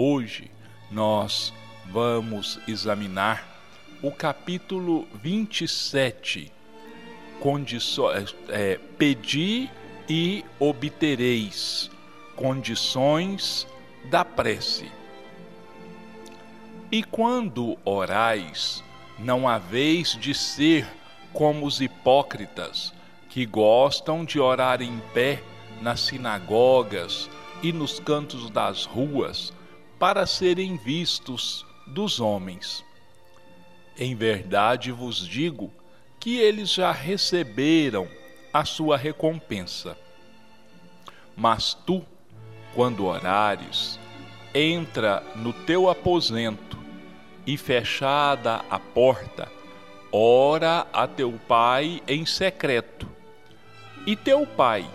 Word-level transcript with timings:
Hoje 0.00 0.48
nós 0.92 1.52
vamos 1.90 2.60
examinar 2.68 3.44
o 4.00 4.12
capítulo 4.12 5.08
27, 5.12 6.52
condições, 7.40 8.32
é, 8.48 8.78
Pedi 8.96 9.68
e 10.08 10.44
obtereis, 10.60 11.90
condições 12.36 13.66
da 14.08 14.24
prece. 14.24 14.88
E 16.92 17.02
quando 17.02 17.76
orais, 17.84 18.84
não 19.18 19.48
haveis 19.48 20.16
de 20.16 20.32
ser 20.32 20.86
como 21.32 21.66
os 21.66 21.80
hipócritas, 21.80 22.94
que 23.28 23.44
gostam 23.44 24.24
de 24.24 24.38
orar 24.38 24.80
em 24.80 25.00
pé 25.12 25.42
nas 25.82 25.98
sinagogas 25.98 27.28
e 27.64 27.72
nos 27.72 27.98
cantos 27.98 28.48
das 28.48 28.84
ruas, 28.84 29.52
para 29.98 30.26
serem 30.26 30.76
vistos 30.76 31.66
dos 31.86 32.20
homens. 32.20 32.84
Em 33.98 34.14
verdade 34.14 34.92
vos 34.92 35.26
digo 35.26 35.72
que 36.20 36.38
eles 36.38 36.70
já 36.70 36.92
receberam 36.92 38.08
a 38.52 38.64
sua 38.64 38.96
recompensa. 38.96 39.96
Mas 41.36 41.74
tu, 41.74 42.04
quando 42.74 43.06
orares, 43.06 43.98
entra 44.54 45.22
no 45.36 45.52
teu 45.52 45.88
aposento 45.88 46.78
e 47.46 47.56
fechada 47.56 48.64
a 48.70 48.78
porta, 48.78 49.50
ora 50.12 50.86
a 50.92 51.06
teu 51.06 51.32
pai 51.48 52.02
em 52.06 52.26
secreto. 52.26 53.08
E 54.06 54.16
teu 54.16 54.46
pai, 54.46 54.88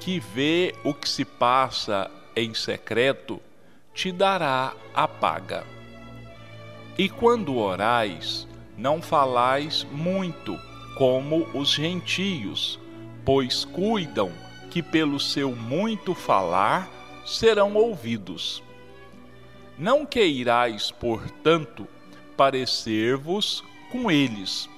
que 0.00 0.20
vê 0.20 0.74
o 0.84 0.92
que 0.92 1.08
se 1.08 1.24
passa 1.24 2.10
em 2.36 2.54
secreto, 2.54 3.40
te 3.94 4.10
dará 4.10 4.74
a 4.92 5.06
paga. 5.06 5.64
E 6.98 7.08
quando 7.08 7.56
orais, 7.56 8.46
não 8.76 9.00
falais 9.00 9.86
muito, 9.90 10.58
como 10.98 11.48
os 11.56 11.70
gentios, 11.70 12.78
pois 13.24 13.64
cuidam 13.64 14.32
que 14.70 14.82
pelo 14.82 15.20
seu 15.20 15.54
muito 15.54 16.14
falar 16.14 16.90
serão 17.24 17.74
ouvidos. 17.74 18.62
Não 19.78 20.04
queirais, 20.04 20.90
portanto, 20.90 21.86
parecer-vos 22.36 23.64
com 23.90 24.10
eles. 24.10 24.68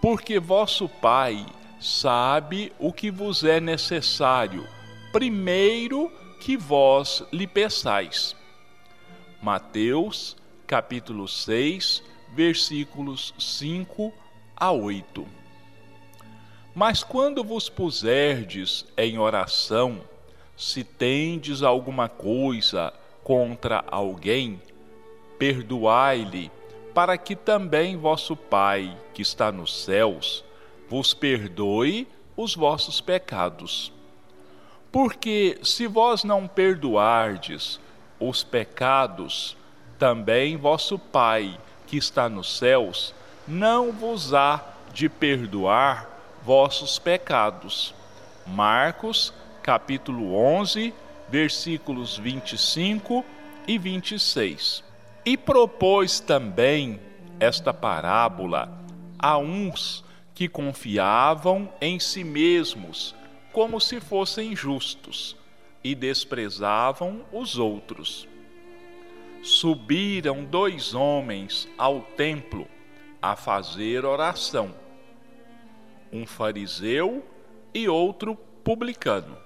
Porque 0.00 0.38
vosso 0.38 0.88
Pai 0.88 1.46
sabe 1.80 2.72
o 2.78 2.92
que 2.92 3.10
vos 3.10 3.44
é 3.44 3.60
necessário, 3.60 4.66
primeiro 5.12 6.10
que 6.42 6.56
vós 6.56 7.22
lhe 7.32 7.46
peçais. 7.46 8.34
Mateus, 9.40 10.36
capítulo 10.66 11.28
6, 11.28 12.02
versículos 12.34 13.32
5 13.38 14.12
a 14.56 14.72
8. 14.72 15.24
Mas 16.74 17.04
quando 17.04 17.44
vos 17.44 17.68
puserdes 17.68 18.84
em 18.96 19.18
oração, 19.18 20.00
se 20.56 20.82
tendes 20.82 21.62
alguma 21.62 22.08
coisa 22.08 22.92
contra 23.22 23.84
alguém, 23.86 24.60
perdoai-lhe, 25.38 26.50
para 26.92 27.16
que 27.16 27.36
também 27.36 27.96
vosso 27.96 28.34
Pai, 28.34 28.98
que 29.14 29.22
está 29.22 29.52
nos 29.52 29.84
céus, 29.84 30.44
vos 30.88 31.14
perdoe 31.14 32.08
os 32.36 32.56
vossos 32.56 33.00
pecados. 33.00 33.92
Porque 34.92 35.58
se 35.62 35.86
vós 35.86 36.22
não 36.22 36.46
perdoardes 36.46 37.80
os 38.20 38.44
pecados, 38.44 39.56
também 39.98 40.58
vosso 40.58 40.98
Pai, 40.98 41.58
que 41.86 41.96
está 41.96 42.28
nos 42.28 42.58
céus, 42.58 43.14
não 43.48 43.90
vos 43.90 44.34
há 44.34 44.62
de 44.92 45.08
perdoar 45.08 46.10
vossos 46.44 46.98
pecados. 46.98 47.94
Marcos, 48.46 49.32
capítulo 49.62 50.34
11, 50.34 50.92
versículos 51.26 52.18
25 52.18 53.24
e 53.66 53.78
26. 53.78 54.84
E 55.24 55.38
propôs 55.38 56.20
também 56.20 57.00
esta 57.40 57.72
parábola 57.72 58.70
a 59.18 59.38
uns 59.38 60.04
que 60.34 60.48
confiavam 60.48 61.72
em 61.80 61.98
si 61.98 62.22
mesmos 62.24 63.14
como 63.52 63.80
se 63.80 64.00
fossem 64.00 64.56
justos 64.56 65.36
e 65.84 65.94
desprezavam 65.94 67.24
os 67.32 67.58
outros. 67.58 68.26
Subiram 69.42 70.44
dois 70.44 70.94
homens 70.94 71.68
ao 71.76 72.00
templo 72.00 72.66
a 73.20 73.36
fazer 73.36 74.04
oração, 74.04 74.74
um 76.12 76.26
fariseu 76.26 77.24
e 77.74 77.88
outro 77.88 78.36
publicano. 78.64 79.36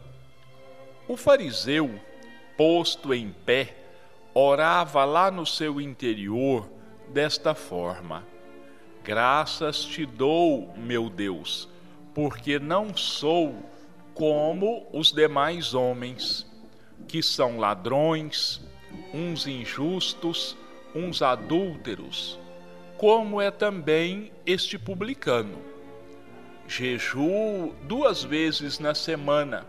O 1.08 1.16
fariseu, 1.16 1.98
posto 2.56 3.14
em 3.14 3.30
pé, 3.44 3.76
orava 4.34 5.04
lá 5.04 5.30
no 5.30 5.46
seu 5.46 5.80
interior 5.80 6.68
desta 7.08 7.54
forma: 7.54 8.26
Graças 9.02 9.84
te 9.84 10.04
dou, 10.04 10.74
meu 10.76 11.08
Deus, 11.08 11.68
porque 12.12 12.58
não 12.58 12.94
sou 12.96 13.54
como 14.16 14.86
os 14.94 15.12
demais 15.12 15.74
homens, 15.74 16.46
que 17.06 17.22
são 17.22 17.58
ladrões, 17.58 18.62
uns 19.12 19.46
injustos, 19.46 20.56
uns 20.94 21.20
adúlteros, 21.20 22.38
como 22.96 23.42
é 23.42 23.50
também 23.50 24.32
este 24.46 24.78
publicano. 24.78 25.58
Jejuo 26.66 27.74
duas 27.82 28.24
vezes 28.24 28.78
na 28.78 28.94
semana, 28.94 29.66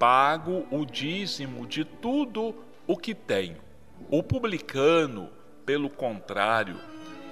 pago 0.00 0.66
o 0.72 0.84
dízimo 0.84 1.64
de 1.64 1.84
tudo 1.84 2.56
o 2.88 2.96
que 2.96 3.14
tenho. 3.14 3.58
O 4.10 4.20
publicano, 4.20 5.30
pelo 5.64 5.88
contrário, 5.88 6.76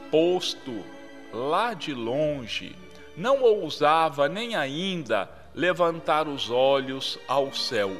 posto 0.08 0.84
lá 1.32 1.74
de 1.74 1.92
longe, 1.92 2.76
não 3.16 3.42
ousava 3.42 4.28
nem 4.28 4.54
ainda 4.54 5.43
levantar 5.54 6.26
os 6.28 6.50
olhos 6.50 7.18
ao 7.28 7.52
céu, 7.52 7.96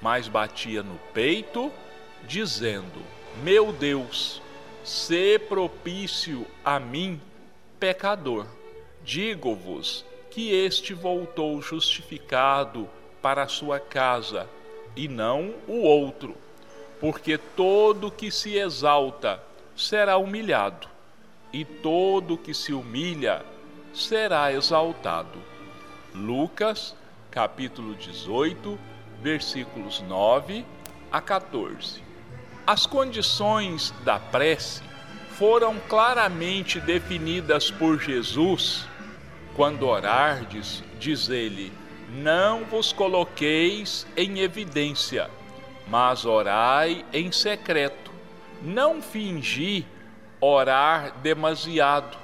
mas 0.00 0.28
batia 0.28 0.82
no 0.82 0.98
peito, 1.12 1.72
dizendo: 2.26 3.02
Meu 3.42 3.72
Deus, 3.72 4.42
sê 4.84 5.38
propício 5.38 6.46
a 6.64 6.78
mim, 6.78 7.20
pecador. 7.80 8.46
Digo-vos 9.02 10.04
que 10.30 10.52
este 10.52 10.92
voltou 10.92 11.62
justificado 11.62 12.88
para 13.22 13.44
a 13.44 13.48
sua 13.48 13.80
casa, 13.80 14.48
e 14.94 15.08
não 15.08 15.54
o 15.66 15.82
outro 15.82 16.36
porque 17.00 17.36
todo 17.36 18.10
que 18.10 18.30
se 18.30 18.56
exalta 18.56 19.42
será 19.76 20.16
humilhado, 20.16 20.88
e 21.52 21.64
todo 21.64 22.38
que 22.38 22.54
se 22.54 22.72
humilha 22.72 23.44
será 23.92 24.52
exaltado. 24.52 25.38
Lucas, 26.16 26.96
capítulo 27.30 27.94
18, 27.94 28.78
versículos 29.22 30.00
9 30.00 30.64
a 31.12 31.20
14. 31.20 32.02
As 32.66 32.86
condições 32.86 33.92
da 34.04 34.18
prece 34.18 34.82
foram 35.30 35.78
claramente 35.88 36.80
definidas 36.80 37.70
por 37.70 38.00
Jesus. 38.00 38.86
Quando 39.54 39.86
orardes, 39.86 40.82
diz 40.98 41.28
ele: 41.28 41.72
Não 42.10 42.64
vos 42.64 42.92
coloqueis 42.92 44.06
em 44.16 44.40
evidência 44.40 45.30
mas 45.86 46.24
orai 46.24 47.04
em 47.12 47.30
secreto. 47.30 48.10
Não 48.62 49.00
fingi 49.00 49.86
orar 50.40 51.12
demasiado, 51.22 52.16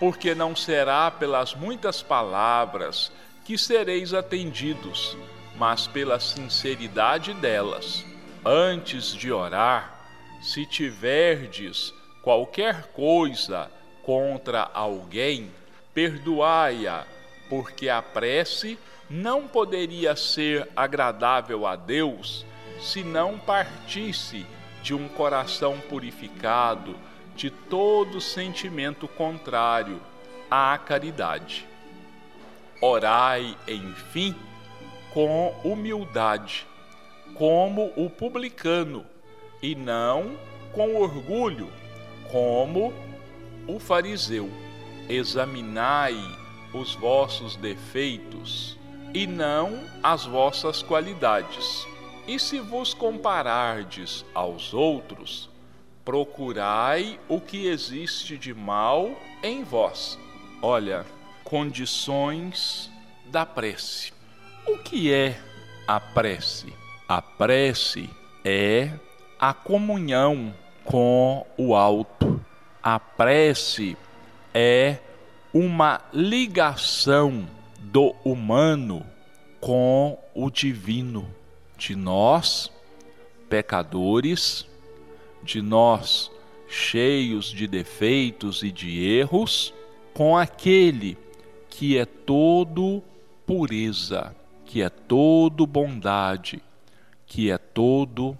porque 0.00 0.34
não 0.34 0.56
será 0.56 1.10
pelas 1.10 1.54
muitas 1.54 2.02
palavras 2.02 3.12
que 3.44 3.58
sereis 3.58 4.14
atendidos, 4.14 5.14
mas 5.56 5.86
pela 5.86 6.18
sinceridade 6.18 7.34
delas. 7.34 8.02
Antes 8.42 9.14
de 9.14 9.30
orar, 9.30 9.94
se 10.40 10.64
tiverdes 10.64 11.92
qualquer 12.22 12.84
coisa 12.94 13.70
contra 14.02 14.70
alguém, 14.72 15.50
perdoai-a, 15.92 17.04
porque 17.50 17.90
a 17.90 18.00
prece 18.00 18.78
não 19.10 19.46
poderia 19.46 20.16
ser 20.16 20.66
agradável 20.74 21.66
a 21.66 21.76
Deus 21.76 22.46
se 22.80 23.04
não 23.04 23.38
partisse 23.38 24.46
de 24.82 24.94
um 24.94 25.08
coração 25.08 25.78
purificado 25.90 26.96
de 27.40 27.48
todo 27.48 28.20
sentimento 28.20 29.08
contrário 29.08 29.98
à 30.50 30.76
caridade. 30.76 31.66
Orai, 32.82 33.56
enfim, 33.66 34.34
com 35.14 35.48
humildade, 35.64 36.66
como 37.34 37.94
o 37.96 38.10
publicano 38.10 39.06
e 39.62 39.74
não 39.74 40.36
com 40.74 40.96
orgulho, 40.96 41.72
como 42.30 42.92
o 43.66 43.78
fariseu. 43.78 44.50
Examinai 45.08 46.18
os 46.74 46.94
vossos 46.94 47.56
defeitos 47.56 48.76
e 49.14 49.26
não 49.26 49.82
as 50.02 50.26
vossas 50.26 50.82
qualidades. 50.82 51.86
E 52.28 52.38
se 52.38 52.60
vos 52.60 52.92
comparardes 52.92 54.26
aos 54.34 54.74
outros, 54.74 55.49
procurai 56.04 57.18
o 57.28 57.40
que 57.40 57.66
existe 57.66 58.36
de 58.36 58.54
mal 58.54 59.10
em 59.42 59.62
vós. 59.62 60.18
Olha, 60.62 61.04
condições 61.44 62.90
da 63.26 63.44
prece. 63.46 64.12
O 64.66 64.78
que 64.78 65.12
é 65.12 65.40
a 65.86 65.98
prece? 65.98 66.72
A 67.08 67.20
prece 67.20 68.08
é 68.44 68.92
a 69.38 69.52
comunhão 69.52 70.54
com 70.84 71.46
o 71.56 71.74
alto. 71.74 72.44
A 72.82 72.98
prece 72.98 73.96
é 74.54 74.98
uma 75.52 76.00
ligação 76.12 77.48
do 77.78 78.14
humano 78.24 79.04
com 79.60 80.18
o 80.34 80.50
divino, 80.50 81.28
de 81.76 81.96
nós, 81.96 82.70
pecadores, 83.48 84.69
de 85.42 85.60
nós, 85.62 86.30
cheios 86.68 87.50
de 87.50 87.66
defeitos 87.66 88.62
e 88.62 88.70
de 88.70 89.04
erros, 89.04 89.74
com 90.12 90.36
aquele 90.36 91.16
que 91.68 91.96
é 91.96 92.04
todo 92.04 93.02
pureza, 93.46 94.34
que 94.64 94.82
é 94.82 94.88
todo 94.88 95.66
bondade, 95.66 96.62
que 97.26 97.50
é 97.50 97.58
todo 97.58 98.36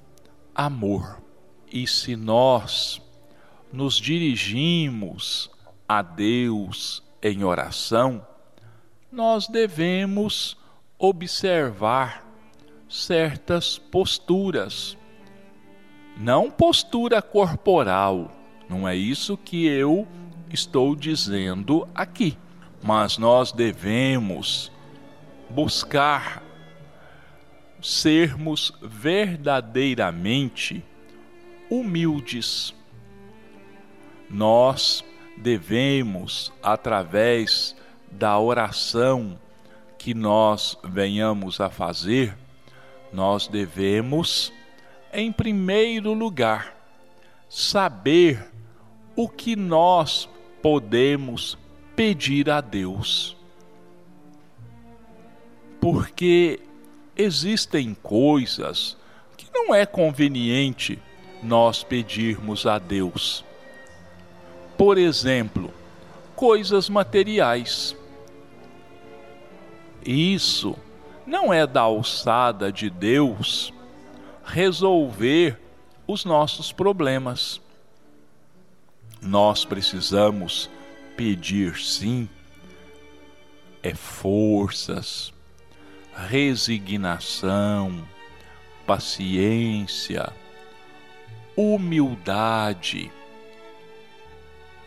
amor. 0.55 1.20
E 1.73 1.87
se 1.87 2.17
nós 2.17 3.00
nos 3.73 3.97
dirigimos 3.97 5.50
a 5.88 6.02
Deus 6.02 7.02
em 7.23 7.44
oração, 7.44 8.25
nós 9.11 9.49
devemos 9.49 10.56
observar 10.99 12.26
certas 12.88 13.79
posturas. 13.79 14.97
Não 16.22 16.50
postura 16.50 17.22
corporal, 17.22 18.31
não 18.69 18.87
é 18.87 18.94
isso 18.94 19.38
que 19.38 19.67
eu 19.67 20.06
estou 20.50 20.94
dizendo 20.94 21.88
aqui, 21.94 22.37
mas 22.82 23.17
nós 23.17 23.52
devemos 23.52 24.70
buscar 25.49 26.43
sermos 27.81 28.70
verdadeiramente 28.82 30.84
humildes. 31.70 32.75
Nós 34.28 35.02
devemos, 35.38 36.52
através 36.62 37.75
da 38.12 38.38
oração 38.38 39.40
que 39.96 40.12
nós 40.12 40.76
venhamos 40.84 41.62
a 41.62 41.70
fazer, 41.70 42.37
nós 43.11 43.49
devemos, 43.49 44.52
em 45.12 45.32
primeiro 45.32 46.12
lugar, 46.12 46.74
saber 47.48 48.50
o 49.16 49.28
que 49.28 49.56
nós 49.56 50.28
podemos 50.62 51.58
pedir 51.96 52.48
a 52.48 52.60
Deus. 52.60 53.36
Porque 55.80 56.60
existem 57.16 57.94
coisas 57.94 58.96
que 59.36 59.46
não 59.52 59.74
é 59.74 59.84
conveniente 59.84 60.98
nós 61.42 61.82
pedirmos 61.82 62.66
a 62.66 62.78
Deus. 62.78 63.44
Por 64.76 64.96
exemplo, 64.96 65.72
coisas 66.36 66.88
materiais. 66.88 67.96
Isso 70.04 70.76
não 71.26 71.52
é 71.52 71.66
da 71.66 71.82
alçada 71.82 72.72
de 72.72 72.88
Deus 72.88 73.72
resolver 74.52 75.56
os 76.06 76.25
nossos 76.25 76.73
problemas. 76.73 77.61
Nós 79.23 79.64
precisamos 79.64 80.69
pedir 81.17 81.79
sim 81.79 82.29
é 83.82 83.94
forças, 83.94 85.32
resignação, 86.29 88.06
paciência, 88.87 90.32
humildade. 91.56 93.11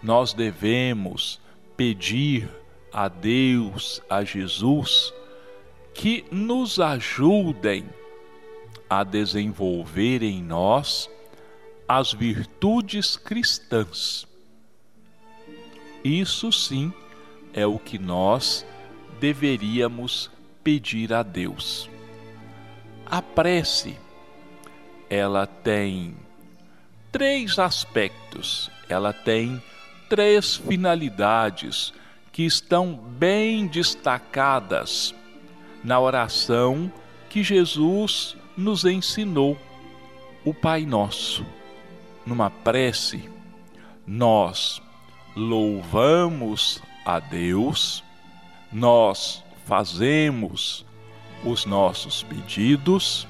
Nós 0.01 0.33
devemos 0.33 1.39
pedir 1.75 2.49
a 2.91 3.07
Deus, 3.07 4.01
a 4.09 4.23
Jesus, 4.23 5.11
que 5.93 6.25
nos 6.29 6.79
ajudem 6.79 7.85
a 8.99 9.03
desenvolver 9.03 10.21
em 10.21 10.43
nós 10.43 11.09
as 11.87 12.13
virtudes 12.13 13.17
cristãs. 13.17 14.27
Isso 16.03 16.51
sim 16.51 16.93
é 17.53 17.65
o 17.65 17.79
que 17.79 17.97
nós 17.97 18.65
deveríamos 19.19 20.29
pedir 20.63 21.11
a 21.11 21.23
Deus. 21.23 21.89
A 23.05 23.21
prece, 23.21 23.97
ela 25.09 25.47
tem 25.47 26.15
três 27.11 27.57
aspectos, 27.57 28.69
ela 28.87 29.11
tem 29.11 29.61
três 30.07 30.55
finalidades 30.55 31.93
que 32.31 32.43
estão 32.43 32.93
bem 32.93 33.65
destacadas 33.65 35.15
na 35.83 35.99
oração 35.99 36.91
que 37.29 37.43
Jesus 37.43 38.35
nos 38.57 38.85
ensinou, 38.85 39.57
o 40.45 40.53
Pai 40.53 40.85
Nosso. 40.85 41.45
Numa 42.25 42.49
prece, 42.49 43.29
nós 44.05 44.81
louvamos 45.35 46.81
a 47.05 47.19
Deus, 47.19 48.03
nós 48.71 49.43
fazemos 49.65 50.85
os 51.43 51.65
nossos 51.65 52.23
pedidos 52.23 53.27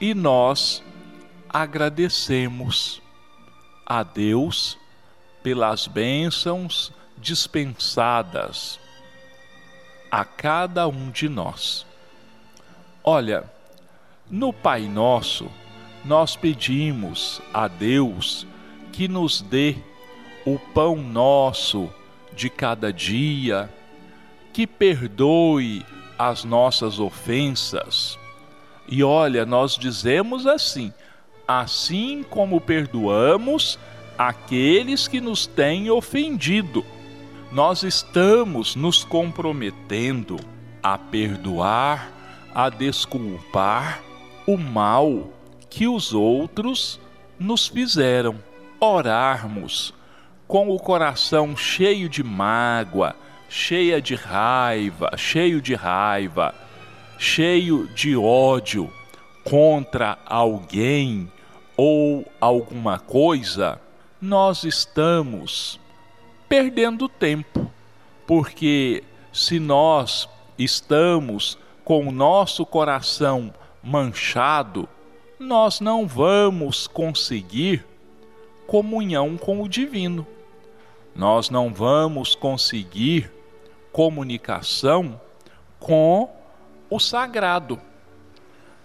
e 0.00 0.14
nós 0.14 0.82
agradecemos 1.48 3.02
a 3.84 4.02
Deus 4.02 4.78
pelas 5.42 5.86
bênçãos 5.86 6.92
dispensadas 7.18 8.78
a 10.10 10.24
cada 10.24 10.86
um 10.86 11.10
de 11.10 11.28
nós. 11.28 11.86
Olha, 13.02 13.50
no 14.30 14.52
Pai 14.52 14.82
Nosso, 14.82 15.50
nós 16.04 16.36
pedimos 16.36 17.40
a 17.52 17.68
Deus 17.68 18.46
que 18.92 19.08
nos 19.08 19.40
dê 19.40 19.76
o 20.44 20.58
pão 20.58 20.96
nosso 20.96 21.90
de 22.34 22.48
cada 22.48 22.92
dia, 22.92 23.72
que 24.52 24.66
perdoe 24.66 25.84
as 26.18 26.44
nossas 26.44 26.98
ofensas. 26.98 28.18
E 28.88 29.02
olha, 29.02 29.44
nós 29.44 29.76
dizemos 29.76 30.46
assim: 30.46 30.92
assim 31.46 32.24
como 32.28 32.60
perdoamos 32.60 33.78
aqueles 34.16 35.08
que 35.08 35.20
nos 35.20 35.46
têm 35.46 35.90
ofendido. 35.90 36.84
Nós 37.52 37.82
estamos 37.82 38.74
nos 38.74 39.04
comprometendo 39.04 40.36
a 40.82 40.98
perdoar, 40.98 42.10
a 42.54 42.68
desculpar 42.68 44.05
o 44.46 44.56
mal 44.56 45.30
que 45.68 45.86
os 45.86 46.12
outros 46.14 47.00
nos 47.38 47.66
fizeram. 47.66 48.36
Orarmos 48.78 49.94
com 50.46 50.68
o 50.70 50.78
coração 50.78 51.56
cheio 51.56 52.08
de 52.08 52.22
mágoa, 52.22 53.16
cheia 53.48 54.00
de 54.00 54.14
raiva, 54.14 55.10
cheio 55.16 55.60
de 55.60 55.74
raiva, 55.74 56.54
cheio 57.18 57.88
de 57.88 58.16
ódio 58.16 58.92
contra 59.44 60.18
alguém 60.26 61.30
ou 61.76 62.24
alguma 62.40 62.98
coisa, 62.98 63.80
nós 64.20 64.64
estamos 64.64 65.80
perdendo 66.48 67.08
tempo, 67.08 67.70
porque 68.26 69.04
se 69.32 69.58
nós 69.58 70.28
estamos 70.58 71.58
com 71.84 72.08
o 72.08 72.12
nosso 72.12 72.64
coração 72.64 73.52
manchado, 73.86 74.88
nós 75.38 75.80
não 75.80 76.06
vamos 76.06 76.86
conseguir 76.86 77.84
comunhão 78.66 79.36
com 79.36 79.62
o 79.62 79.68
divino 79.68 80.26
nós 81.16 81.48
não 81.48 81.72
vamos 81.72 82.34
conseguir 82.34 83.32
comunicação 83.90 85.18
com 85.80 86.30
o 86.90 87.00
sagrado. 87.00 87.80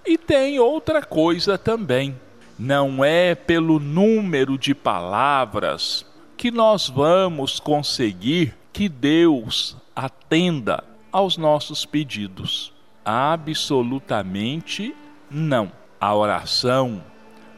E 0.05 0.17
tem 0.17 0.57
outra 0.57 1.03
coisa 1.03 1.57
também. 1.57 2.17
não 2.57 3.03
é 3.03 3.33
pelo 3.33 3.79
número 3.79 4.55
de 4.55 4.75
palavras 4.75 6.05
que 6.37 6.51
nós 6.51 6.87
vamos 6.87 7.59
conseguir 7.59 8.55
que 8.71 8.87
Deus 8.87 9.75
atenda 9.95 10.83
aos 11.11 11.37
nossos 11.37 11.85
pedidos. 11.85 12.70
Absolutamente 13.03 14.95
não. 15.29 15.71
A 15.99 16.15
oração 16.15 17.03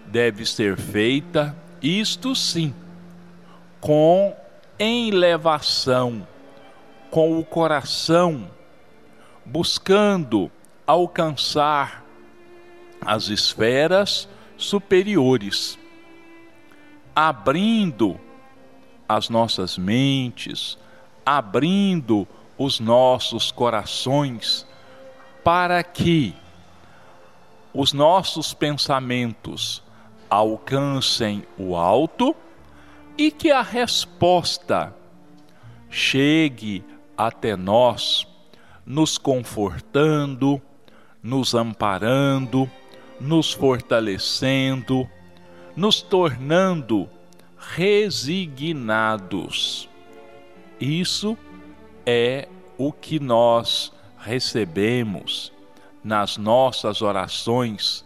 deve 0.05 0.45
ser 0.45 0.77
feita, 0.77 1.55
isto 1.81 2.35
sim, 2.35 2.73
com 3.79 4.35
elevação, 4.79 6.27
com 7.09 7.39
o 7.39 7.45
coração 7.45 8.49
buscando 9.45 10.49
alcançar 10.87 12.03
as 13.01 13.27
esferas 13.27 14.27
superiores, 14.57 15.77
abrindo 17.15 18.19
as 19.07 19.29
nossas 19.29 19.77
mentes, 19.77 20.77
abrindo 21.25 22.27
os 22.57 22.79
nossos 22.79 23.51
corações 23.51 24.65
para 25.43 25.83
que 25.83 26.33
os 27.73 27.91
nossos 27.91 28.53
pensamentos 28.53 29.83
alcancem 30.29 31.43
o 31.57 31.75
alto 31.75 32.35
e 33.17 33.31
que 33.31 33.51
a 33.51 33.61
resposta 33.61 34.95
chegue 35.89 36.83
até 37.17 37.55
nós, 37.55 38.27
nos 38.85 39.17
confortando, 39.17 40.61
nos 41.21 41.55
amparando, 41.55 42.69
nos 43.19 43.51
fortalecendo, 43.53 45.09
nos 45.75 46.01
tornando 46.01 47.09
resignados. 47.57 48.67
Isso 50.79 51.37
é 52.05 52.47
o 52.77 52.91
que 52.91 53.19
nós 53.19 53.93
recebemos 54.23 55.51
nas 56.03 56.37
nossas 56.37 57.01
orações 57.01 58.05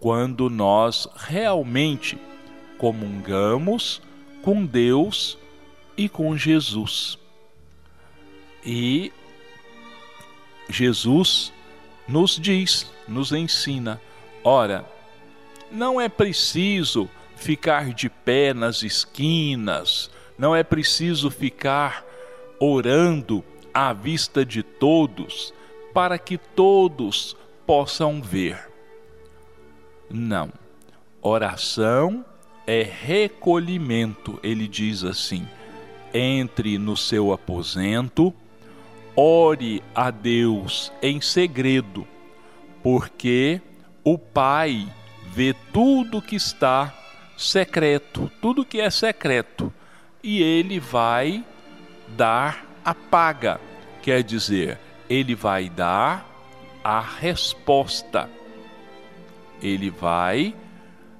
quando 0.00 0.48
nós 0.48 1.08
realmente 1.16 2.18
comungamos 2.78 4.00
com 4.42 4.64
Deus 4.64 5.36
e 5.96 6.08
com 6.08 6.36
Jesus. 6.36 7.18
E 8.64 9.12
Jesus 10.68 11.52
nos 12.06 12.38
diz, 12.38 12.86
nos 13.06 13.32
ensina: 13.32 14.00
ora, 14.44 14.84
não 15.70 16.00
é 16.00 16.08
preciso 16.08 17.10
ficar 17.34 17.92
de 17.92 18.08
pé 18.08 18.54
nas 18.54 18.82
esquinas, 18.82 20.10
não 20.38 20.54
é 20.54 20.62
preciso 20.62 21.30
ficar 21.30 22.04
orando 22.60 23.44
à 23.72 23.92
vista 23.92 24.44
de 24.44 24.62
todos, 24.62 25.52
para 25.92 26.18
que 26.18 26.38
todos 26.38 27.36
possam 27.66 28.20
ver. 28.22 28.70
Não. 30.10 30.50
Oração 31.20 32.24
é 32.66 32.82
recolhimento, 32.82 34.38
ele 34.42 34.68
diz 34.68 35.04
assim. 35.04 35.46
Entre 36.14 36.78
no 36.78 36.96
seu 36.96 37.32
aposento, 37.32 38.32
ore 39.14 39.82
a 39.94 40.10
Deus 40.10 40.92
em 41.02 41.20
segredo, 41.20 42.06
porque 42.82 43.60
o 44.04 44.16
Pai 44.16 44.86
vê 45.32 45.54
tudo 45.72 46.22
que 46.22 46.36
está 46.36 46.94
secreto, 47.36 48.30
tudo 48.40 48.64
que 48.64 48.80
é 48.80 48.88
secreto, 48.90 49.72
e 50.22 50.42
ele 50.42 50.78
vai 50.78 51.44
dar 52.16 52.67
a 52.88 52.94
paga, 52.94 53.60
quer 54.00 54.22
dizer, 54.22 54.78
ele 55.10 55.34
vai 55.34 55.68
dar 55.68 56.26
a 56.82 57.00
resposta. 57.00 58.30
Ele 59.60 59.90
vai 59.90 60.56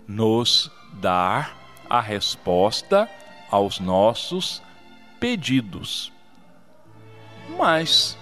nos 0.07 0.73
dar 0.95 1.55
a 1.91 2.01
resposta 2.01 3.07
aos 3.51 3.79
nossos 3.81 4.63
pedidos. 5.21 6.11
Mas, 7.59 8.17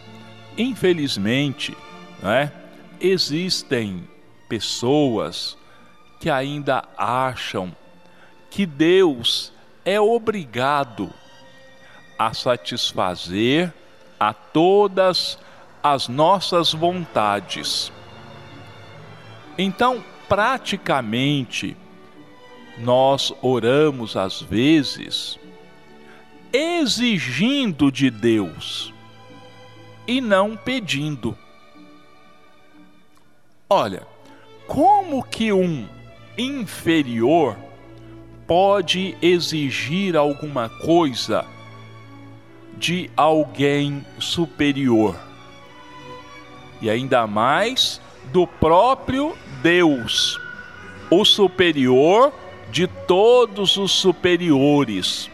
infelizmente, 0.59 1.77
né, 2.21 2.51
existem 3.01 4.09
pessoas 4.49 5.57
que 6.19 6.29
ainda 6.29 6.83
acham 6.99 7.73
que 8.51 8.67
Deus 8.67 9.53
é 9.85 10.01
obrigado 10.01 11.15
a 12.19 12.33
satisfazer 12.35 13.73
a 14.19 14.33
todas 14.33 15.39
as 15.83 16.09
nossas 16.09 16.73
vontades. 16.73 17.93
Então, 19.59 20.03
praticamente, 20.29 21.77
nós 22.79 23.33
oramos 23.41 24.17
às 24.17 24.41
vezes 24.41 25.39
exigindo 26.53 27.91
de 27.91 28.11
Deus 28.11 28.93
e 30.07 30.21
não 30.21 30.57
pedindo. 30.57 31.37
Olha, 33.69 34.07
como 34.67 35.23
que 35.23 35.53
um 35.53 35.89
inferior 36.39 37.57
pode 38.47 39.17
exigir 39.21 40.17
alguma 40.17 40.69
coisa 40.69 41.45
de 42.77 43.11
alguém 43.17 44.05
superior? 44.19 45.17
E 46.81 46.91
ainda 46.91 47.27
mais 47.27 48.01
do 48.33 48.47
próprio 48.47 49.37
Deus, 49.63 50.39
o 51.11 51.25
superior 51.25 52.33
de 52.71 52.87
todos 52.87 53.77
os 53.77 53.93
superiores, 53.93 55.31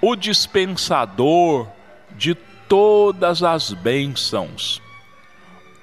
o 0.00 0.14
dispensador 0.14 1.66
de 2.12 2.34
todas 2.68 3.42
as 3.42 3.72
bênçãos, 3.72 4.80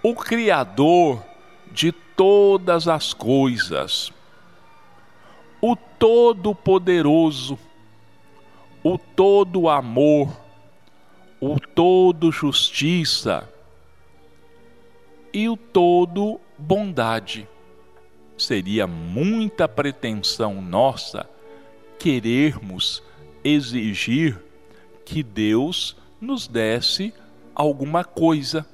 o 0.01 0.15
Criador 0.15 1.21
de 1.71 1.91
todas 1.91 2.87
as 2.87 3.13
coisas, 3.13 4.13
o 5.61 5.75
Todo-Poderoso, 5.75 7.59
o 8.84 8.98
Todo 8.98 9.69
Amor, 9.69 10.29
o 11.39 11.60
Todo 11.60 12.31
Justiça 12.31 13.48
e 15.34 15.50
o 15.50 15.57
Todo 15.57 16.39
Bondade. 16.57 17.48
Seria 18.38 18.86
muita 18.86 19.67
pretensão 19.67 20.62
nossa 20.62 21.27
querermos 21.98 23.01
exigir 23.43 24.39
que 25.03 25.24
Deus 25.24 25.96
nos 26.22 26.48
desse 26.48 27.13
alguma 27.55 28.03
coisa. 28.03 28.65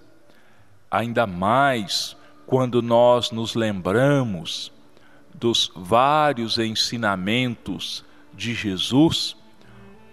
Ainda 0.91 1.25
mais 1.25 2.15
quando 2.45 2.81
nós 2.81 3.31
nos 3.31 3.55
lembramos 3.55 4.71
dos 5.33 5.71
vários 5.75 6.57
ensinamentos 6.57 8.03
de 8.33 8.53
Jesus, 8.53 9.35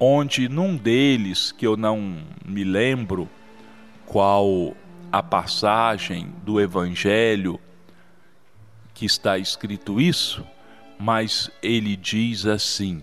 onde 0.00 0.48
num 0.48 0.78
deles, 0.78 1.52
que 1.52 1.66
eu 1.66 1.76
não 1.76 2.24
me 2.42 2.64
lembro 2.64 3.28
qual 4.06 4.74
a 5.12 5.22
passagem 5.22 6.32
do 6.42 6.58
Evangelho 6.58 7.60
que 8.94 9.04
está 9.04 9.36
escrito 9.36 10.00
isso, 10.00 10.44
mas 10.98 11.50
ele 11.62 11.94
diz 11.96 12.46
assim: 12.46 13.02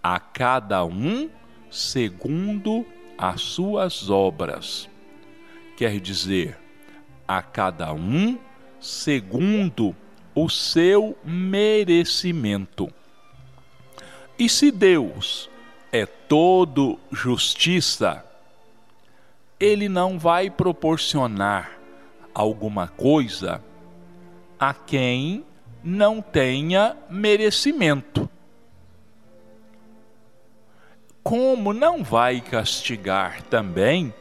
a 0.00 0.20
cada 0.20 0.84
um 0.84 1.28
segundo 1.70 2.86
as 3.18 3.40
suas 3.40 4.08
obras. 4.08 4.88
Quer 5.76 5.98
dizer, 6.00 6.58
a 7.26 7.42
cada 7.42 7.92
um 7.92 8.38
segundo 8.78 9.94
o 10.34 10.48
seu 10.48 11.16
merecimento. 11.24 12.92
E 14.38 14.48
se 14.48 14.70
Deus 14.70 15.50
é 15.92 16.06
todo 16.06 16.98
justiça, 17.12 18.24
ele 19.60 19.88
não 19.88 20.18
vai 20.18 20.50
proporcionar 20.50 21.78
alguma 22.34 22.88
coisa 22.88 23.62
a 24.58 24.72
quem 24.72 25.44
não 25.84 26.22
tenha 26.22 26.96
merecimento 27.10 28.28
como 31.22 31.72
não 31.72 32.02
vai 32.02 32.40
castigar 32.40 33.42
também 33.42 34.12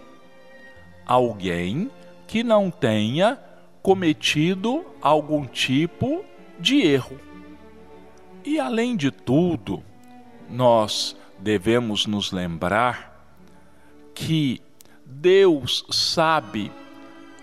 alguém 1.05 1.89
que 2.27 2.43
não 2.43 2.69
tenha 2.69 3.39
cometido 3.81 4.85
algum 5.01 5.45
tipo 5.45 6.23
de 6.59 6.81
erro. 6.81 7.19
E 8.45 8.59
além 8.59 8.95
de 8.95 9.09
tudo, 9.09 9.83
nós 10.49 11.15
devemos 11.41 12.05
nos 12.05 12.31
lembrar 12.31 13.11
que 14.13 14.61
Deus 15.05 15.83
sabe 15.89 16.71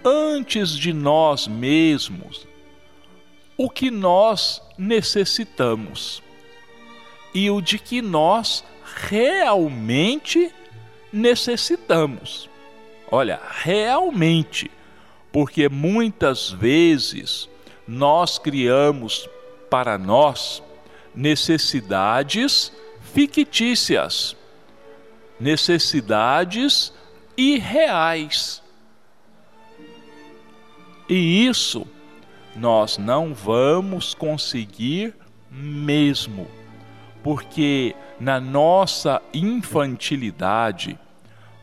antes 0.05 0.71
de 0.71 0.93
nós 0.93 1.49
mesmos 1.49 2.47
o 3.57 3.69
que 3.69 3.91
nós 3.91 4.63
necessitamos 4.79 6.23
e 7.35 7.51
o 7.51 7.61
de 7.61 7.79
que 7.79 8.01
nós 8.01 8.65
realmente 8.85 10.53
necessitamos. 11.13 12.49
Olha, 13.11 13.41
realmente, 13.51 14.71
porque 15.33 15.69
muitas 15.69 16.51
vezes 16.51 17.49
nós 17.87 18.39
criamos 18.39 19.29
para 19.69 19.99
nós 19.99 20.63
necessidades 21.15 22.73
fictícias, 23.13 24.37
necessidades 25.41 26.93
irreais. 27.37 28.63
E 31.09 31.47
isso 31.47 31.87
nós 32.55 32.99
não 32.99 33.33
vamos 33.33 34.15
conseguir 34.15 35.15
mesmo, 35.51 36.47
porque 37.23 37.95
na 38.21 38.41
nossa 38.41 39.23
infantilidade, 39.33 40.99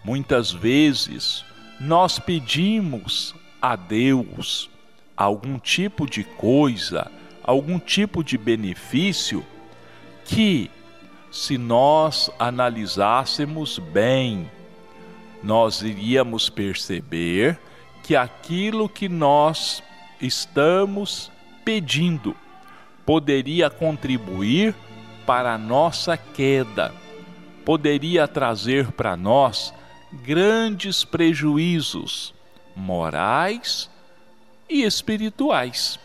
muitas 0.03 0.51
vezes 0.51 1.45
nós 1.79 2.17
pedimos 2.17 3.35
a 3.61 3.75
Deus 3.75 4.69
algum 5.15 5.59
tipo 5.59 6.09
de 6.09 6.23
coisa, 6.23 7.11
algum 7.43 7.77
tipo 7.77 8.23
de 8.23 8.37
benefício 8.37 9.45
que, 10.25 10.71
se 11.35 11.57
nós 11.57 12.31
analisássemos 12.39 13.77
bem, 13.77 14.49
nós 15.43 15.81
iríamos 15.81 16.49
perceber 16.49 17.59
que 18.01 18.15
aquilo 18.15 18.87
que 18.87 19.09
nós 19.09 19.83
estamos 20.21 21.29
pedindo 21.65 22.33
poderia 23.05 23.69
contribuir 23.69 24.73
para 25.25 25.55
a 25.55 25.57
nossa 25.57 26.15
queda, 26.15 26.93
poderia 27.65 28.29
trazer 28.29 28.93
para 28.93 29.17
nós 29.17 29.73
grandes 30.13 31.03
prejuízos 31.03 32.33
morais 32.73 33.89
e 34.69 34.83
espirituais. 34.83 35.99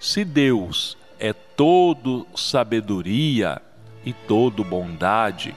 Se 0.00 0.24
Deus 0.24 0.96
todo 1.60 2.26
sabedoria 2.34 3.60
e 4.02 4.14
todo 4.14 4.64
bondade, 4.64 5.54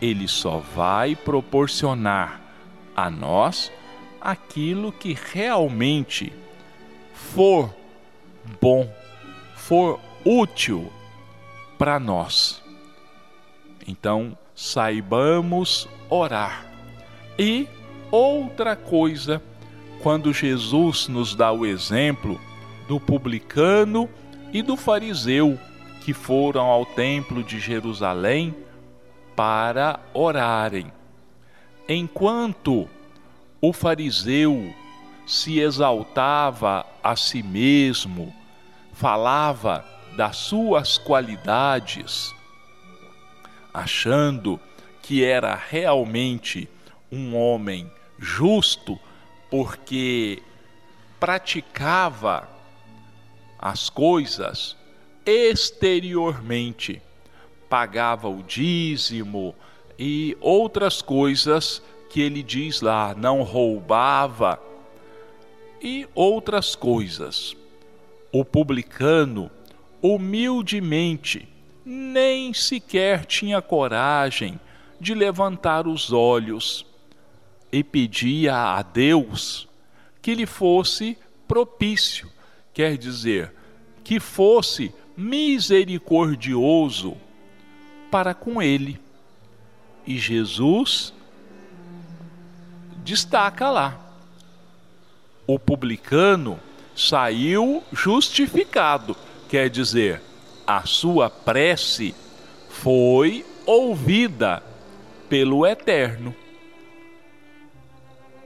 ele 0.00 0.28
só 0.28 0.58
vai 0.58 1.16
proporcionar 1.16 2.40
a 2.94 3.10
nós 3.10 3.72
aquilo 4.20 4.92
que 4.92 5.18
realmente 5.32 6.32
for 7.12 7.74
bom, 8.60 8.88
for 9.56 9.98
útil 10.24 10.92
para 11.76 11.98
nós. 11.98 12.62
Então, 13.84 14.38
saibamos 14.54 15.88
orar. 16.08 16.64
E 17.36 17.68
outra 18.12 18.76
coisa, 18.76 19.42
quando 20.04 20.32
Jesus 20.32 21.08
nos 21.08 21.34
dá 21.34 21.50
o 21.50 21.66
exemplo 21.66 22.40
do 22.86 23.00
publicano 23.00 24.08
e 24.52 24.62
do 24.62 24.76
fariseu 24.76 25.58
que 26.04 26.12
foram 26.12 26.66
ao 26.66 26.84
templo 26.84 27.42
de 27.42 27.58
Jerusalém 27.58 28.54
para 29.34 30.00
orarem. 30.12 30.92
Enquanto 31.88 32.88
o 33.60 33.72
fariseu 33.72 34.74
se 35.26 35.58
exaltava 35.60 36.84
a 37.02 37.16
si 37.16 37.42
mesmo, 37.42 38.34
falava 38.92 39.84
das 40.16 40.36
suas 40.36 40.98
qualidades, 40.98 42.34
achando 43.72 44.60
que 45.00 45.24
era 45.24 45.54
realmente 45.54 46.68
um 47.10 47.34
homem 47.36 47.90
justo, 48.18 48.98
porque 49.50 50.42
praticava 51.18 52.48
as 53.62 53.88
coisas 53.88 54.76
exteriormente, 55.24 57.00
pagava 57.70 58.28
o 58.28 58.42
dízimo 58.42 59.54
e 59.96 60.36
outras 60.40 61.00
coisas 61.00 61.80
que 62.10 62.20
ele 62.20 62.42
diz 62.42 62.80
lá, 62.80 63.14
não 63.14 63.42
roubava 63.42 64.60
e 65.80 66.08
outras 66.14 66.74
coisas. 66.74 67.56
O 68.32 68.44
publicano, 68.44 69.48
humildemente, 70.02 71.48
nem 71.84 72.52
sequer 72.52 73.24
tinha 73.24 73.62
coragem 73.62 74.58
de 75.00 75.14
levantar 75.14 75.86
os 75.86 76.12
olhos 76.12 76.84
e 77.70 77.82
pedia 77.84 78.54
a 78.54 78.82
Deus 78.82 79.68
que 80.20 80.34
lhe 80.34 80.46
fosse 80.46 81.16
propício, 81.48 82.30
quer 82.72 82.96
dizer, 82.96 83.52
que 84.02 84.18
fosse 84.18 84.92
misericordioso 85.16 87.16
para 88.10 88.34
com 88.34 88.60
ele. 88.60 89.00
E 90.06 90.18
Jesus 90.18 91.12
destaca 93.04 93.70
lá. 93.70 93.98
O 95.46 95.58
publicano 95.58 96.58
saiu 96.94 97.82
justificado, 97.92 99.16
quer 99.48 99.68
dizer, 99.68 100.20
a 100.66 100.86
sua 100.86 101.30
prece 101.30 102.14
foi 102.68 103.44
ouvida 103.66 104.62
pelo 105.28 105.66
Eterno. 105.66 106.34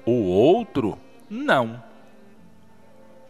O 0.04 0.28
outro, 0.28 0.98
não. 1.28 1.82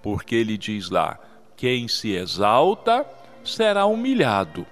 Porque 0.06 0.36
ele 0.36 0.56
diz 0.56 0.90
lá: 0.90 1.18
quem 1.56 1.88
se 1.88 2.12
exalta 2.12 3.04
será 3.44 3.86
humilhado, 3.86 4.64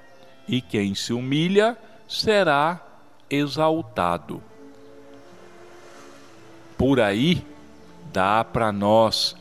e 0.47 0.61
quem 0.61 0.95
se 0.95 1.13
humilha 1.13 1.77
será 2.07 2.81
exaltado 3.29 4.41
por 6.85 7.01
aí 7.01 7.43
dá 8.13 8.45
para 8.45 8.71
nós 8.71 9.35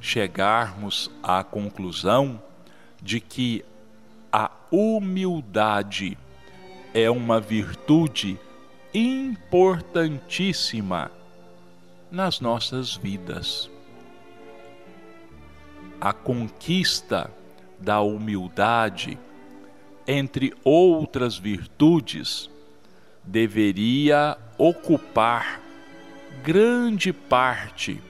chegarmos 0.00 1.10
à 1.20 1.42
conclusão 1.42 2.40
de 3.02 3.20
que 3.20 3.64
a 4.32 4.48
humildade 4.70 6.16
é 6.94 7.10
uma 7.10 7.40
virtude 7.40 8.38
importantíssima 8.94 11.10
nas 12.12 12.38
nossas 12.38 12.94
vidas. 12.94 13.68
A 16.04 16.12
conquista 16.12 17.30
da 17.78 18.02
humildade, 18.02 19.18
entre 20.06 20.52
outras 20.62 21.38
virtudes, 21.38 22.50
deveria 23.24 24.36
ocupar 24.58 25.62
grande 26.42 27.10
parte 27.10 28.02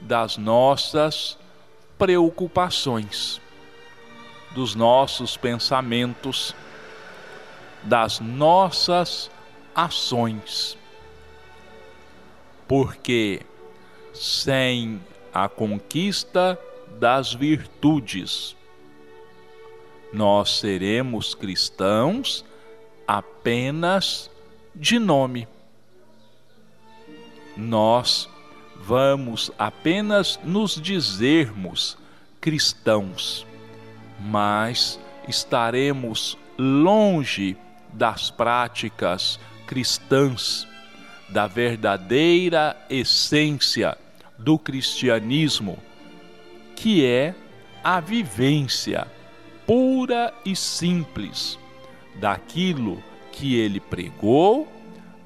das 0.00 0.36
nossas 0.36 1.36
preocupações, 1.98 3.40
dos 4.52 4.76
nossos 4.76 5.36
pensamentos, 5.36 6.54
das 7.82 8.20
nossas 8.20 9.28
ações. 9.74 10.78
Porque 12.68 13.42
sem 14.14 15.00
a 15.34 15.48
conquista 15.48 16.56
das 16.98 17.32
virtudes, 17.32 18.56
nós 20.12 20.58
seremos 20.58 21.34
cristãos 21.34 22.44
apenas 23.06 24.30
de 24.74 24.98
nome. 24.98 25.48
Nós 27.56 28.28
vamos 28.76 29.50
apenas 29.58 30.38
nos 30.42 30.80
dizermos 30.80 31.96
cristãos, 32.40 33.46
mas 34.20 34.98
estaremos 35.28 36.36
longe 36.58 37.56
das 37.92 38.30
práticas 38.30 39.38
cristãs, 39.66 40.66
da 41.28 41.46
verdadeira 41.46 42.76
essência 42.90 43.96
do 44.38 44.58
cristianismo, 44.58 45.78
que 46.82 47.06
é 47.06 47.32
a 47.84 48.00
vivência 48.00 49.06
pura 49.64 50.34
e 50.44 50.56
simples 50.56 51.56
daquilo 52.16 53.00
que 53.30 53.54
ele 53.54 53.78
pregou 53.78 54.66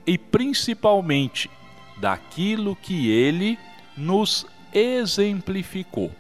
e 0.06 0.18
principalmente 0.18 1.50
daquilo 1.96 2.76
que 2.76 3.10
ele 3.10 3.58
nos 3.96 4.46
exemplificou. 4.70 6.12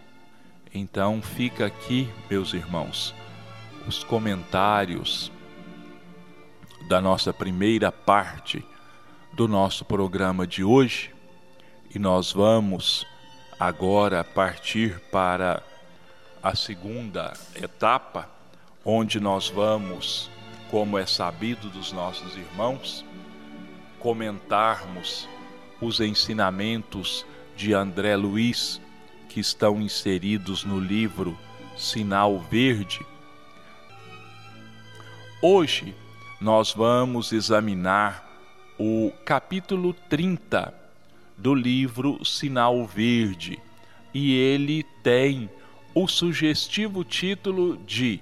Então 0.74 1.20
fica 1.20 1.66
aqui, 1.66 2.08
meus 2.30 2.54
irmãos, 2.54 3.14
os 3.86 4.02
comentários 4.02 5.30
da 6.88 6.98
nossa 6.98 7.30
primeira 7.30 7.92
parte 7.92 8.64
do 9.34 9.46
nosso 9.46 9.84
programa 9.84 10.46
de 10.46 10.64
hoje 10.64 11.14
e 11.94 11.98
nós 11.98 12.32
vamos 12.32 13.06
agora 13.58 14.22
partir 14.22 15.00
para 15.10 15.62
a 16.42 16.54
segunda 16.54 17.32
etapa, 17.54 18.28
onde 18.84 19.18
nós 19.18 19.48
vamos, 19.48 20.30
como 20.70 20.98
é 20.98 21.06
sabido 21.06 21.70
dos 21.70 21.90
nossos 21.90 22.36
irmãos, 22.36 23.04
comentarmos 23.98 25.26
os 25.80 26.00
ensinamentos 26.00 27.24
de 27.56 27.72
André 27.72 28.14
Luiz 28.14 28.80
que 29.28 29.40
estão 29.40 29.80
inseridos 29.80 30.62
no 30.64 30.78
livro 30.78 31.36
Sinal 31.76 32.38
Verde. 32.38 33.04
Hoje 35.40 35.94
nós 36.40 36.72
vamos 36.72 37.32
examinar 37.32 38.24
o 38.78 39.10
capítulo 39.24 39.94
30 40.08 40.85
do 41.36 41.54
livro 41.54 42.24
Sinal 42.24 42.84
Verde 42.86 43.58
e 44.12 44.34
ele 44.34 44.82
tem 45.02 45.50
o 45.94 46.08
sugestivo 46.08 47.04
título 47.04 47.76
de 47.78 48.20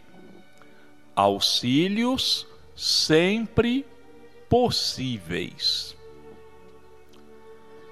Auxílios 1.14 2.46
sempre 2.74 3.86
possíveis. 4.48 5.96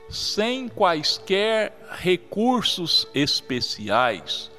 Sem 0.08 0.68
quaisquer 0.68 1.72
recursos 1.92 3.06
especiais, 3.14 4.50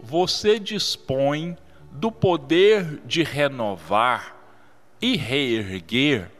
você 0.00 0.58
dispõe 0.58 1.56
do 1.92 2.10
poder 2.10 3.00
de 3.06 3.22
renovar 3.22 4.36
e 5.00 5.16
reerguer 5.16 6.30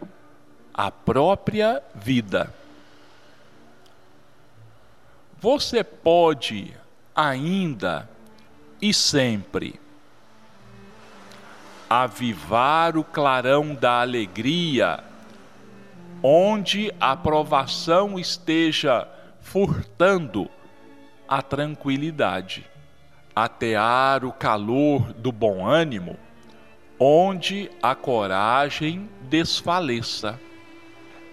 a 0.73 0.91
própria 0.91 1.81
vida. 1.95 2.53
Você 5.45 5.85
pode 5.85 6.75
ainda 7.15 8.09
e 8.81 8.95
sempre 8.95 9.79
avivar 11.89 12.97
o 12.97 13.05
clarão 13.05 13.75
da 13.75 14.01
alegria, 14.01 15.05
onde 16.23 16.91
a 16.99 17.15
provação 17.15 18.19
esteja 18.19 19.07
furtando 19.43 20.49
a 21.29 21.43
tranquilidade, 21.43 22.65
atear 23.37 24.25
o 24.25 24.33
calor 24.33 25.13
do 25.13 25.31
bom 25.31 25.67
ânimo, 25.67 26.17
onde 26.99 27.71
a 27.83 27.95
coragem 27.95 29.11
desfaleça, 29.29 30.41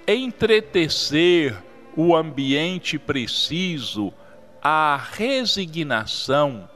entretecer 0.05 1.70
o 1.95 2.15
ambiente 2.15 2.97
preciso 2.97 4.13
à 4.61 4.97
resignação, 5.13 6.69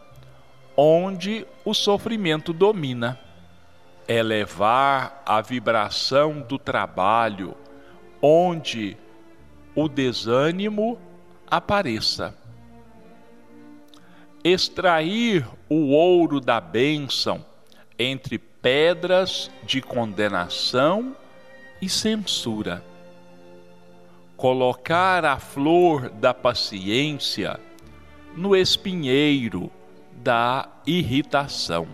onde 0.75 1.45
o 1.63 1.73
sofrimento 1.73 2.51
domina, 2.51 3.19
elevar 4.07 5.23
a 5.25 5.41
vibração 5.41 6.41
do 6.41 6.59
trabalho, 6.59 7.55
onde 8.21 8.97
o 9.73 9.87
desânimo 9.87 10.99
apareça. 11.47 12.35
Extrair 14.43 15.47
o 15.67 15.91
ouro 15.91 16.39
da 16.39 16.61
bênção 16.61 17.43
entre 17.97 18.37
pedras 18.37 19.49
de 19.63 19.81
condenação 19.81 21.15
e 21.81 21.89
censura 21.89 22.83
colocar 24.45 25.25
a 25.25 25.39
flor 25.39 26.07
da 26.07 26.31
paciência 26.31 27.59
no 28.37 28.55
espinheiro 28.55 29.71
da 30.17 30.69
irritação, 30.85 31.87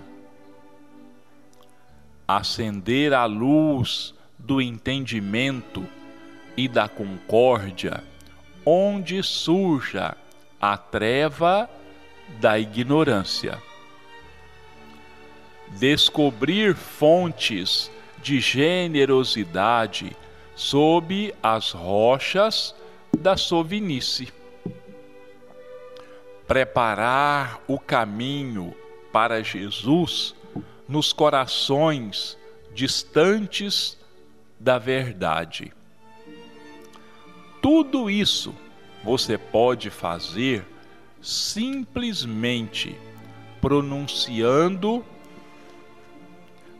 acender 2.28 3.14
a 3.14 3.24
luz 3.24 4.14
do 4.38 4.62
entendimento 4.62 5.88
e 6.58 6.68
da 6.68 6.90
concórdia, 6.90 8.04
onde 8.66 9.24
surja 9.24 10.18
a 10.60 10.76
treva 10.76 11.70
da 12.42 12.60
ignorância. 12.60 13.58
Descobrir 15.70 16.76
fontes 16.76 17.90
de 18.22 18.42
generosidade 18.42 20.14
sob 20.56 21.34
as 21.42 21.72
rochas 21.72 22.76
da 23.18 23.38
sovinice. 23.38 24.32
Preparar 26.48 27.62
o 27.68 27.80
caminho 27.80 28.76
para 29.12 29.44
Jesus 29.44 30.36
nos 30.88 31.14
corações 31.14 32.38
distantes 32.74 33.98
da 34.60 34.78
verdade. 34.78 35.74
Tudo 37.62 38.10
isso 38.10 38.54
você 39.04 39.38
pode 39.38 39.90
fazer 39.90 40.66
simplesmente 41.22 42.96
pronunciando 43.62 45.06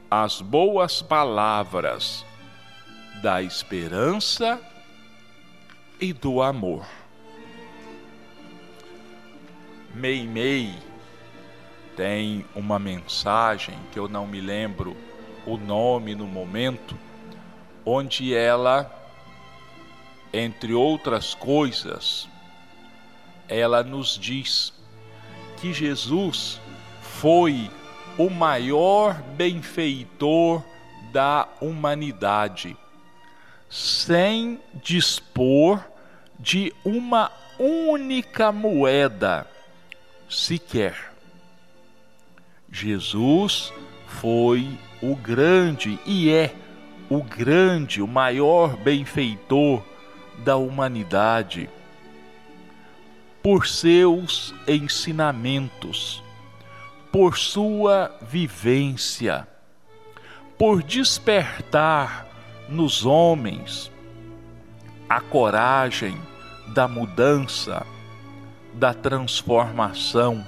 as 0.10 0.42
boas 0.42 1.02
palavras 1.02 2.26
da 3.22 3.42
esperança 3.44 4.60
e 6.00 6.12
do 6.12 6.42
amor. 6.42 6.84
Meimei 9.94 10.74
tem 11.96 12.44
uma 12.56 12.80
mensagem 12.80 13.78
que 13.92 14.00
eu 14.00 14.08
não 14.08 14.26
me 14.26 14.42
lembro 14.42 14.98
o 15.46 15.56
nome 15.56 16.16
no 16.16 16.26
momento, 16.26 16.98
onde 17.86 18.34
ela, 18.34 18.92
entre 20.34 20.74
outras 20.74 21.36
coisas, 21.36 22.28
ela 23.48 23.84
nos 23.84 24.18
diz 24.18 24.74
que 25.58 25.72
Jesus 25.72 26.60
foi 27.02 27.70
o 28.18 28.30
maior 28.32 29.22
benfeitor 29.36 30.64
da 31.12 31.48
humanidade 31.60 32.76
sem 33.72 34.60
dispor 34.84 35.82
de 36.38 36.74
uma 36.84 37.32
única 37.58 38.52
moeda 38.52 39.48
sequer. 40.30 41.14
Jesus 42.70 43.72
foi 44.06 44.78
o 45.02 45.16
grande 45.16 45.98
e 46.06 46.30
é 46.30 46.54
o 47.10 47.24
grande, 47.24 48.02
o 48.02 48.08
maior 48.08 48.76
benfeitor 48.76 49.82
da 50.40 50.58
humanidade 50.58 51.70
por 53.42 53.66
seus 53.66 54.54
ensinamentos, 54.68 56.22
por 57.12 57.38
sua 57.38 58.14
vivência, 58.22 59.48
por 60.58 60.84
despertar 60.84 62.31
nos 62.72 63.06
homens 63.06 63.92
a 65.10 65.20
coragem 65.20 66.18
da 66.68 66.88
mudança, 66.88 67.86
da 68.74 68.94
transformação, 68.94 70.46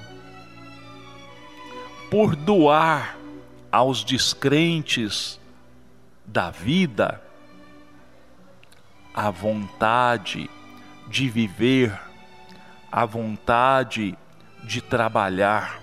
por 2.09 2.33
doar 2.33 3.17
aos 3.69 4.05
descrentes 4.05 5.38
da 6.25 6.49
vida 6.49 7.21
a 9.13 9.29
vontade 9.29 10.49
de 11.09 11.29
viver, 11.29 11.99
a 12.89 13.05
vontade 13.05 14.17
de 14.63 14.79
trabalhar, 14.79 15.81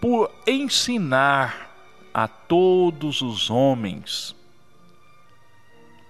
por 0.00 0.30
ensinar 0.46 1.70
a 2.14 2.26
todos 2.26 3.20
os 3.20 3.50
homens 3.50 4.34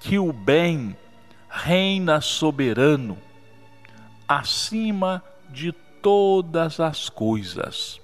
que 0.04 0.18
o 0.18 0.32
bem 0.32 0.96
reina 1.48 2.20
soberano 2.20 3.18
acima 4.28 5.22
de 5.50 5.72
todas 6.00 6.78
as 6.78 7.08
coisas. 7.08 8.00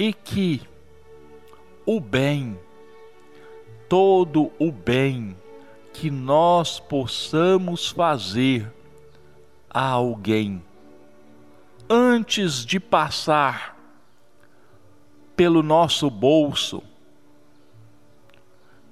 e 0.00 0.14
que 0.14 0.62
o 1.84 2.00
bem, 2.00 2.58
todo 3.86 4.50
o 4.58 4.72
bem 4.72 5.36
que 5.92 6.10
nós 6.10 6.80
possamos 6.80 7.90
fazer 7.90 8.72
a 9.68 9.84
alguém 9.84 10.62
antes 11.86 12.64
de 12.64 12.80
passar 12.80 13.76
pelo 15.36 15.62
nosso 15.62 16.08
bolso, 16.08 16.82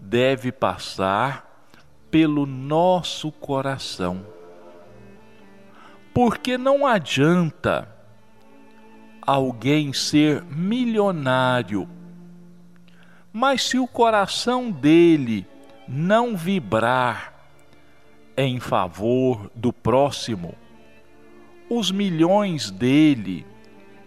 deve 0.09 0.51
passar 0.51 1.69
pelo 2.11 2.47
nosso 2.47 3.31
coração. 3.31 4.25
Porque 6.15 6.57
não 6.57 6.87
adianta 6.87 7.87
alguém 9.21 9.93
ser 9.93 10.43
milionário, 10.45 11.87
mas 13.31 13.63
se 13.65 13.79
o 13.79 13.87
coração 13.87 14.71
dele 14.71 15.47
não 15.87 16.35
vibrar 16.35 17.35
em 18.35 18.59
favor 18.59 19.51
do 19.55 19.75
próximo, 19.75 20.55
os 21.69 21.91
milhões 21.91 22.71
dele 22.71 23.47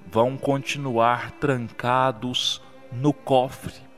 vão 0.08 0.36
continuar 0.36 1.32
trancados 1.34 2.60
no 2.92 3.14
cofre, 3.14 3.91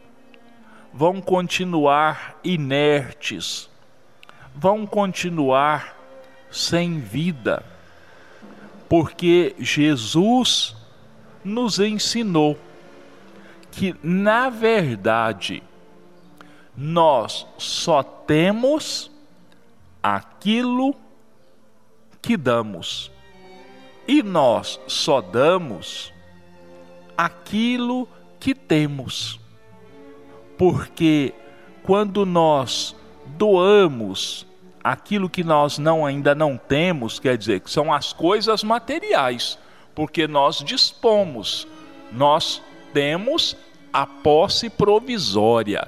vão 0.94 1.20
continuar 1.20 2.40
inertes, 2.44 3.70
vão 4.56 4.86
continuar 4.86 5.98
sem 6.52 7.00
vida, 7.00 7.66
porque 8.88 9.56
Jesus 9.58 10.76
nos 11.44 11.80
ensinou 11.80 12.58
que, 13.72 13.96
na 14.04 14.50
verdade, 14.50 15.64
nós 16.78 17.48
só 17.58 18.04
temos 18.04 19.10
aquilo 20.02 20.96
que 22.22 22.38
damos. 22.38 23.12
E 24.08 24.22
nós 24.22 24.80
só 24.88 25.22
damos 25.22 26.14
aquilo 27.18 28.08
que 28.40 28.54
temos. 28.54 29.40
Porque 30.58 31.34
quando 31.84 32.26
nós 32.26 32.96
doamos 33.26 34.46
aquilo 34.84 35.30
que 35.30 35.44
nós 35.44 35.78
não 35.78 36.06
ainda 36.06 36.36
não 36.36 36.58
temos, 36.58 37.20
quer 37.20 37.38
dizer, 37.38 37.62
que 37.62 37.72
são 37.72 37.94
as 37.94 38.12
coisas 38.12 38.64
materiais, 38.64 39.58
porque 39.96 40.28
nós 40.28 40.58
dispomos, 40.58 41.68
nós 42.12 42.62
temos 42.94 43.56
a 43.92 44.06
posse 44.06 44.70
provisória, 44.70 45.88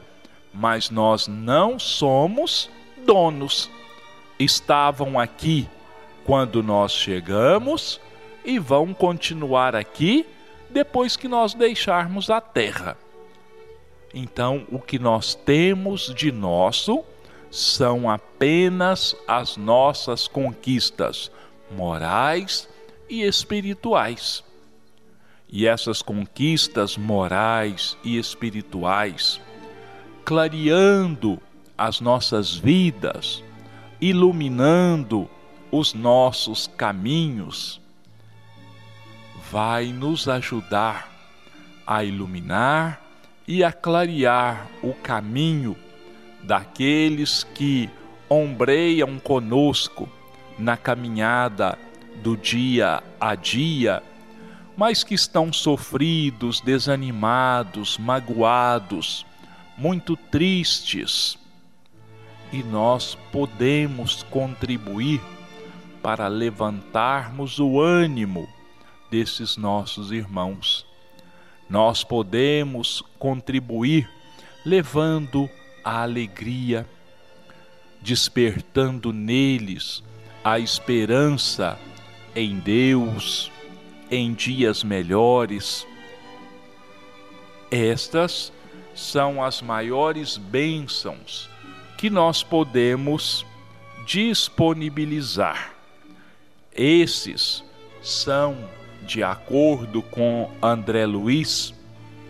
mas 0.54 0.89
nós 0.89 1.28
não 1.28 1.78
somos 1.78 2.69
donos. 3.06 3.69
Estavam 4.39 5.19
aqui 5.19 5.67
quando 6.25 6.63
nós 6.63 6.91
chegamos 6.91 7.99
e 8.43 8.60
vão 8.60 8.93
continuar 8.93 9.75
aqui 9.75 10.25
depois 10.69 11.15
que 11.15 11.28
nós 11.28 11.54
deixarmos 11.54 12.30
a 12.30 12.39
terra. 12.39 12.97
Então, 14.17 14.65
o 14.71 14.80
que 14.80 14.97
nós 14.97 15.36
temos 15.36 16.13
de 16.15 16.32
nosso 16.32 17.04
são 17.51 18.10
apenas 18.10 19.13
as 19.28 19.58
nossas 19.58 20.25
conquistas 20.25 21.30
morais 21.69 22.69
e 23.10 23.23
espirituais. 23.23 24.41
E 25.49 25.67
essas 25.67 26.01
conquistas 26.01 26.95
morais 26.95 27.97
e 28.06 28.17
espirituais, 28.17 29.41
clareando 30.23 31.38
as 31.78 31.99
nossas 31.99 32.56
vidas, 32.56 33.43
iluminando 33.99 35.30
os 35.69 35.93
nossos 35.93 36.67
caminhos, 36.78 37.82
vai 39.51 39.88
nos 39.88 40.30
ajudar 40.30 41.12
a 41.86 42.01
iluminar 42.01 43.04
e 43.47 43.63
a 43.63 43.71
clarear 43.71 44.67
o 44.81 44.93
caminho 44.93 45.75
daqueles 46.43 47.43
que 47.43 47.89
ombreiam 48.29 49.19
conosco 49.19 50.10
na 50.58 50.77
caminhada 50.77 51.77
do 52.23 52.36
dia 52.36 53.03
a 53.19 53.36
dia, 53.36 54.01
mas 54.77 55.03
que 55.03 55.13
estão 55.13 55.51
sofridos, 55.53 56.62
desanimados, 56.62 57.97
magoados, 57.97 59.25
muito 59.77 60.15
tristes. 60.15 61.38
E 62.51 62.63
nós 62.63 63.17
podemos 63.31 64.23
contribuir 64.23 65.21
para 66.01 66.27
levantarmos 66.27 67.60
o 67.60 67.79
ânimo 67.81 68.47
desses 69.10 69.58
nossos 69.58 70.12
irmãos. 70.12 70.85
Nós 71.69 72.04
podemos 72.04 73.04
contribuir 73.17 74.10
levando 74.65 75.49
a 75.84 76.01
alegria, 76.01 76.88
despertando 78.01 79.12
neles 79.12 80.04
a 80.43 80.60
esperança 80.60 81.78
em 82.36 82.60
Deus, 82.60 83.51
em 84.12 84.34
dias 84.34 84.84
melhores. 84.84 85.88
Estas 87.71 88.51
são 88.93 89.43
as 89.43 89.62
maiores 89.62 90.38
bênçãos 90.38 91.49
que 91.97 92.10
nós 92.10 92.43
podemos 92.43 93.45
disponibilizar. 94.06 95.73
Esses 96.73 97.63
são, 98.01 98.69
de 99.03 99.23
acordo 99.23 100.01
com 100.01 100.49
André 100.62 101.05
Luiz, 101.05 101.73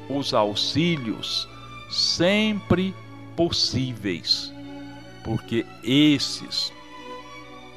os 0.09 0.33
auxílios 0.33 1.47
sempre 1.89 2.93
possíveis, 3.35 4.53
porque 5.23 5.65
esses 5.83 6.73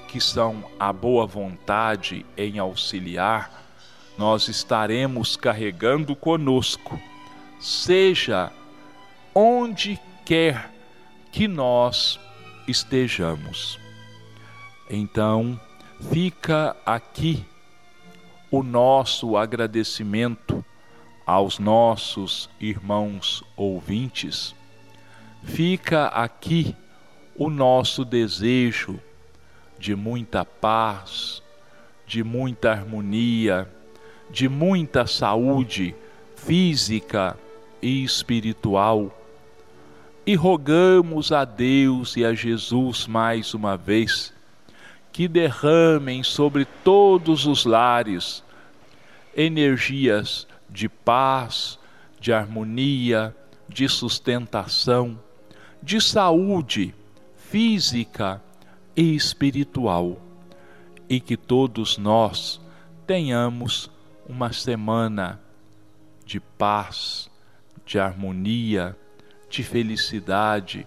que 0.09 0.21
são 0.21 0.65
a 0.79 0.93
boa 0.93 1.27
vontade 1.27 2.25
em 2.37 2.59
auxiliar, 2.59 3.67
nós 4.17 4.49
estaremos 4.49 5.37
carregando 5.37 6.17
conosco, 6.17 7.01
seja 7.61 8.51
onde 9.35 10.01
quer 10.25 10.73
que 11.31 11.47
nós 11.47 12.19
estejamos. 12.67 13.79
Então, 14.91 15.61
fica 16.11 16.75
aqui 16.85 17.45
o 18.51 18.63
nosso 18.63 19.37
agradecimento 19.37 20.65
aos 21.27 21.59
nossos 21.59 22.49
irmãos 22.59 23.45
ouvintes. 23.57 24.55
Fica 25.43 26.07
aqui 26.07 26.75
o 27.37 27.51
nosso 27.51 28.05
desejo 28.05 28.99
de 29.79 29.95
muita 29.95 30.45
paz, 30.45 31.43
de 32.07 32.25
muita 32.25 32.73
harmonia, 32.73 33.69
de 34.31 34.49
muita 34.49 35.07
saúde 35.07 35.95
física 36.35 37.39
e 37.83 38.03
espiritual. 38.03 39.15
E 40.27 40.35
rogamos 40.35 41.31
a 41.33 41.45
Deus 41.45 42.17
e 42.17 42.25
a 42.25 42.35
Jesus 42.35 43.07
mais 43.07 43.55
uma 43.55 43.77
vez 43.77 44.33
que 45.13 45.27
derramem 45.27 46.23
sobre 46.23 46.65
todos 46.65 47.47
os 47.47 47.65
lares 47.65 48.43
energias 49.35 50.47
de 50.69 50.89
paz, 50.89 51.79
de 52.21 52.33
harmonia, 52.33 53.35
de 53.69 53.89
sustentação, 53.89 55.19
de 55.83 56.01
saúde 56.01 56.95
física 57.37 58.43
e 58.97 59.15
espiritual, 59.15 60.21
e 61.09 61.21
que 61.21 61.37
todos 61.37 61.97
nós 61.97 62.61
tenhamos 63.07 63.91
uma 64.29 64.53
semana 64.53 65.41
de 66.27 66.39
paz, 66.39 67.31
de 67.87 67.99
harmonia, 67.99 68.95
de 69.49 69.63
felicidade, 69.63 70.87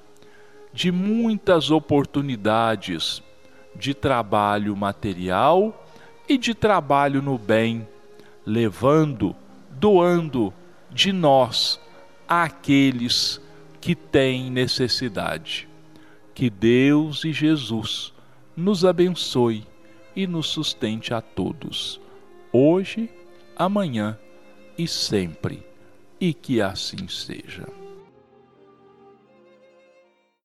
de 0.72 0.92
muitas 0.92 1.72
oportunidades 1.72 3.24
de 3.76 3.94
trabalho 3.94 4.76
material 4.76 5.86
e 6.28 6.38
de 6.38 6.54
trabalho 6.54 7.22
no 7.22 7.38
bem, 7.38 7.88
levando, 8.46 9.36
doando 9.70 10.54
de 10.90 11.12
nós 11.12 11.80
àqueles 12.28 13.42
que 13.80 13.96
têm 13.96 14.50
necessidade. 14.50 15.68
Que 16.34 16.50
Deus 16.50 17.24
e 17.26 17.34
Jesus 17.34 18.14
nos 18.56 18.86
abençoe 18.86 19.66
e 20.16 20.28
nos 20.28 20.48
sustente 20.48 21.14
a 21.14 21.22
todos, 21.22 22.00
hoje, 22.52 23.10
amanhã 23.56 24.18
e 24.78 24.88
sempre. 24.88 25.64
e 26.22 26.36
que 26.36 26.62
assim 26.62 27.08
seja. 27.08 27.81